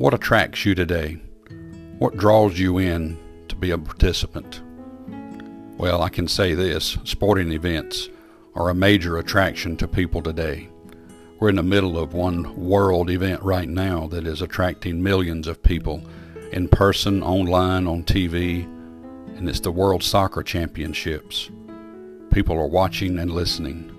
What 0.00 0.14
attracts 0.14 0.64
you 0.64 0.74
today? 0.74 1.18
What 1.98 2.16
draws 2.16 2.58
you 2.58 2.78
in 2.78 3.18
to 3.48 3.54
be 3.54 3.70
a 3.70 3.76
participant? 3.76 4.62
Well, 5.76 6.02
I 6.02 6.08
can 6.08 6.26
say 6.26 6.54
this 6.54 6.96
sporting 7.04 7.52
events 7.52 8.08
are 8.54 8.70
a 8.70 8.74
major 8.74 9.18
attraction 9.18 9.76
to 9.76 9.86
people 9.86 10.22
today. 10.22 10.70
We're 11.38 11.50
in 11.50 11.56
the 11.56 11.62
middle 11.62 11.98
of 11.98 12.14
one 12.14 12.58
world 12.58 13.10
event 13.10 13.42
right 13.42 13.68
now 13.68 14.06
that 14.06 14.26
is 14.26 14.40
attracting 14.40 15.02
millions 15.02 15.46
of 15.46 15.62
people 15.62 16.02
in 16.50 16.68
person, 16.68 17.22
online, 17.22 17.86
on 17.86 18.02
TV, 18.02 18.64
and 19.36 19.50
it's 19.50 19.60
the 19.60 19.70
World 19.70 20.02
Soccer 20.02 20.42
Championships. 20.42 21.50
People 22.32 22.56
are 22.56 22.66
watching 22.66 23.18
and 23.18 23.32
listening. 23.32 23.94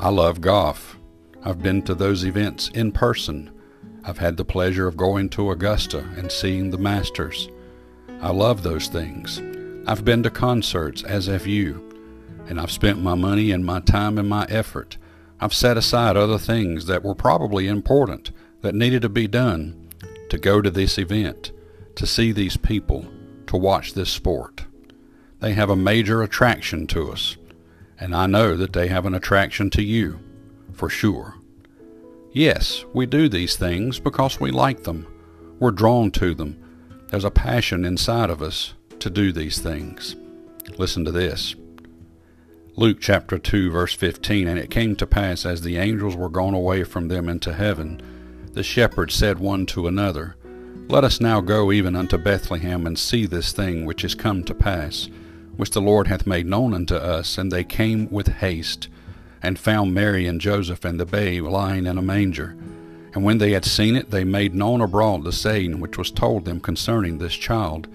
I 0.00 0.08
love 0.08 0.40
golf. 0.40 0.98
I've 1.44 1.62
been 1.62 1.82
to 1.82 1.94
those 1.94 2.24
events 2.24 2.70
in 2.70 2.90
person 2.90 3.52
I've 4.04 4.18
had 4.18 4.36
the 4.36 4.44
pleasure 4.44 4.88
of 4.88 4.96
going 4.96 5.28
to 5.30 5.50
Augusta 5.50 5.98
and 6.16 6.30
seeing 6.30 6.70
the 6.70 6.78
Masters. 6.78 7.48
I 8.20 8.30
love 8.30 8.62
those 8.62 8.88
things. 8.88 9.40
I've 9.86 10.04
been 10.04 10.22
to 10.24 10.30
concerts, 10.30 11.02
as 11.04 11.26
have 11.26 11.46
you, 11.46 11.88
and 12.48 12.60
I've 12.60 12.70
spent 12.70 13.00
my 13.00 13.14
money 13.14 13.52
and 13.52 13.64
my 13.64 13.80
time 13.80 14.18
and 14.18 14.28
my 14.28 14.46
effort. 14.48 14.96
I've 15.40 15.54
set 15.54 15.76
aside 15.76 16.16
other 16.16 16.38
things 16.38 16.86
that 16.86 17.04
were 17.04 17.14
probably 17.14 17.68
important, 17.68 18.30
that 18.60 18.74
needed 18.74 19.02
to 19.02 19.08
be 19.08 19.26
done, 19.26 19.88
to 20.30 20.38
go 20.38 20.60
to 20.60 20.70
this 20.70 20.98
event, 20.98 21.52
to 21.96 22.06
see 22.06 22.32
these 22.32 22.56
people, 22.56 23.06
to 23.46 23.56
watch 23.56 23.94
this 23.94 24.10
sport. 24.10 24.64
They 25.40 25.52
have 25.54 25.70
a 25.70 25.76
major 25.76 26.22
attraction 26.22 26.86
to 26.88 27.10
us, 27.12 27.36
and 27.98 28.14
I 28.14 28.26
know 28.26 28.56
that 28.56 28.72
they 28.72 28.88
have 28.88 29.06
an 29.06 29.14
attraction 29.14 29.70
to 29.70 29.82
you, 29.82 30.20
for 30.72 30.88
sure. 30.88 31.34
Yes, 32.34 32.86
we 32.94 33.04
do 33.04 33.28
these 33.28 33.56
things 33.56 34.00
because 34.00 34.40
we 34.40 34.50
like 34.50 34.84
them. 34.84 35.06
We're 35.58 35.70
drawn 35.70 36.10
to 36.12 36.34
them. 36.34 36.58
There's 37.08 37.24
a 37.24 37.30
passion 37.30 37.84
inside 37.84 38.30
of 38.30 38.40
us 38.40 38.72
to 39.00 39.10
do 39.10 39.32
these 39.32 39.58
things. 39.58 40.16
Listen 40.78 41.04
to 41.04 41.12
this. 41.12 41.54
Luke 42.74 42.98
chapter 43.00 43.36
2 43.36 43.70
verse 43.70 43.92
15, 43.92 44.48
And 44.48 44.58
it 44.58 44.70
came 44.70 44.96
to 44.96 45.06
pass 45.06 45.44
as 45.44 45.60
the 45.60 45.76
angels 45.76 46.16
were 46.16 46.30
gone 46.30 46.54
away 46.54 46.84
from 46.84 47.08
them 47.08 47.28
into 47.28 47.52
heaven, 47.52 48.00
the 48.54 48.62
shepherds 48.62 49.14
said 49.14 49.38
one 49.38 49.66
to 49.66 49.86
another, 49.86 50.34
Let 50.88 51.04
us 51.04 51.20
now 51.20 51.42
go 51.42 51.70
even 51.70 51.94
unto 51.94 52.16
Bethlehem 52.16 52.86
and 52.86 52.98
see 52.98 53.26
this 53.26 53.52
thing 53.52 53.84
which 53.84 54.04
is 54.04 54.14
come 54.14 54.42
to 54.44 54.54
pass, 54.54 55.10
which 55.56 55.70
the 55.70 55.82
Lord 55.82 56.06
hath 56.06 56.26
made 56.26 56.46
known 56.46 56.72
unto 56.72 56.94
us. 56.94 57.36
And 57.36 57.52
they 57.52 57.64
came 57.64 58.08
with 58.10 58.28
haste 58.28 58.88
and 59.42 59.58
found 59.58 59.92
Mary 59.92 60.26
and 60.26 60.40
Joseph 60.40 60.84
and 60.84 61.00
the 61.00 61.06
babe 61.06 61.44
lying 61.44 61.86
in 61.86 61.98
a 61.98 62.02
manger. 62.02 62.56
And 63.14 63.24
when 63.24 63.38
they 63.38 63.52
had 63.52 63.64
seen 63.64 63.96
it, 63.96 64.10
they 64.10 64.24
made 64.24 64.54
known 64.54 64.80
abroad 64.80 65.24
the 65.24 65.32
saying 65.32 65.80
which 65.80 65.98
was 65.98 66.10
told 66.10 66.44
them 66.44 66.60
concerning 66.60 67.18
this 67.18 67.34
child. 67.34 67.88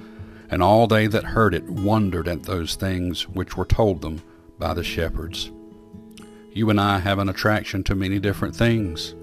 And 0.50 0.62
all 0.62 0.88
they 0.88 1.08
that 1.08 1.24
heard 1.24 1.54
it 1.54 1.64
wondered 1.64 2.28
at 2.28 2.44
those 2.44 2.76
things 2.76 3.28
which 3.28 3.58
were 3.58 3.66
told 3.66 4.02
them 4.02 4.22
by 4.60 4.74
the 4.74 4.84
shepherds. 4.84 5.52
You 6.54 6.70
and 6.70 6.80
I 6.80 7.00
have 7.00 7.20
an 7.20 7.30
attraction 7.30 7.84
to 7.86 7.96
many 7.96 8.20
different 8.20 8.56
things. 8.56 9.16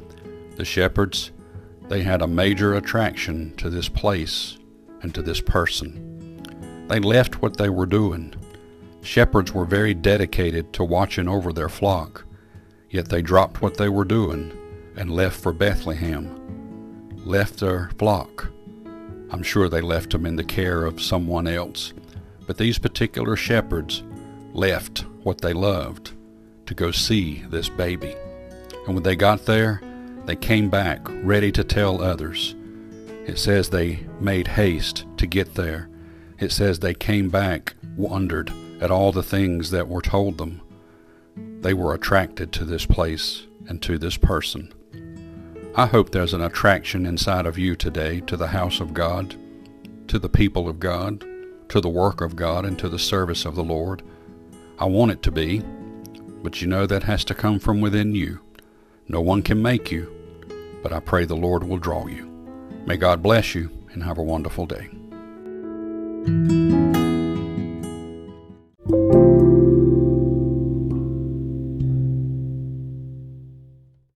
The 0.57 0.65
shepherds, 0.65 1.31
they 1.89 2.03
had 2.03 2.23
a 2.23 2.27
major 2.27 2.75
attraction 2.75 3.55
to 3.57 3.71
this 3.71 3.89
place 3.89 4.59
and 5.03 5.15
to 5.15 5.23
this 5.23 5.41
person. 5.41 6.87
They 6.89 7.01
left 7.01 7.43
what 7.43 7.57
they 7.57 7.69
were 7.69 7.87
doing 7.87 8.35
Shepherds 9.05 9.53
were 9.53 9.67
very 9.67 9.93
dedicated 9.93 10.73
to 10.73 10.83
watching 10.83 11.29
over 11.29 11.53
their 11.53 11.69
flock, 11.69 12.25
yet 12.89 13.11
they 13.11 13.21
dropped 13.21 13.61
what 13.61 13.77
they 13.77 13.91
were 13.91 14.07
doing 14.07 14.51
and 14.97 15.11
left 15.11 15.39
for 15.39 15.53
Bethlehem, 15.53 17.11
left 17.27 17.61
their 17.61 17.91
flock. 17.99 18.49
I'm 19.31 19.43
sure 19.43 19.69
they 19.69 19.83
left 19.83 20.13
them 20.13 20.25
in 20.25 20.37
the 20.37 20.43
care 20.43 20.87
of 20.87 21.03
someone 21.03 21.47
else, 21.47 21.93
but 22.47 22.57
these 22.57 22.79
particular 22.79 23.37
shepherds 23.37 24.03
left 24.55 25.01
what 25.23 25.43
they 25.43 25.53
loved 25.53 26.13
to 26.65 26.75
go 26.75 26.91
see 26.91 27.45
this 27.51 27.69
baby. 27.69 28.17
And 28.87 28.95
when 28.95 29.03
they 29.03 29.17
got 29.17 29.45
there, 29.45 29.83
they 30.25 30.37
came 30.37 30.71
back 30.71 31.01
ready 31.07 31.53
to 31.53 31.63
tell 31.63 32.03
others. 32.03 32.55
It 33.27 33.39
says 33.39 33.69
they 33.69 34.07
made 34.19 34.49
haste 34.49 35.05
to 35.19 35.27
get 35.27 35.55
there. 35.57 35.91
It 36.39 36.53
says 36.53 36.79
they 36.79 36.95
came 36.95 37.29
back 37.29 37.75
wondered 37.97 38.51
at 38.81 38.91
all 38.91 39.13
the 39.13 39.23
things 39.23 39.71
that 39.71 39.89
were 39.89 40.03
told 40.03 40.39
them. 40.39 40.61
They 41.61 41.75
were 41.75 41.95
attracted 41.95 42.53
to 42.53 42.65
this 42.65 42.87
place 42.87 43.47
and 43.69 43.81
to 43.83 43.99
this 43.99 44.17
person. 44.17 44.73
I 45.77 45.87
hope 45.87 46.11
there's 46.11 46.35
an 46.35 46.43
attraction 46.43 47.07
inside 47.07 47.47
of 47.47 47.59
you 47.59 47.75
today 47.75 48.21
to 48.23 48.37
the 48.37 48.49
house 48.49 48.81
of 48.81 48.95
God, 48.95 49.35
to 50.09 50.19
the 50.19 50.29
people 50.29 50.69
of 50.69 50.79
God, 50.79 51.25
to 51.71 51.81
the 51.81 51.89
work 51.89 52.21
of 52.21 52.37
God, 52.37 52.65
and 52.65 52.79
to 52.79 52.89
the 52.89 52.99
service 52.99 53.45
of 53.45 53.57
the 53.57 53.65
Lord. 53.65 54.03
I 54.79 54.85
want 54.85 55.13
it 55.13 55.23
to 55.23 55.33
be, 55.33 55.63
but 56.43 56.61
you 56.61 56.69
know 56.69 56.87
that 56.87 57.05
has 57.05 57.25
to 57.25 57.35
come 57.35 57.59
from 57.59 57.81
within 57.81 58.15
you. 58.15 58.41
No 59.09 59.21
one 59.21 59.43
can 59.43 59.61
make 59.63 59.91
you, 59.91 60.15
but 60.83 60.93
I 60.93 61.01
pray 61.01 61.25
the 61.25 61.35
Lord 61.35 61.65
will 61.65 61.79
draw 61.79 62.07
you. 62.07 62.31
May 62.87 62.97
God 62.97 63.23
bless 63.23 63.55
you 63.55 63.71
and 63.93 64.03
have 64.03 64.19
a 64.19 64.23
wonderful 64.23 64.67
day. 64.67 64.91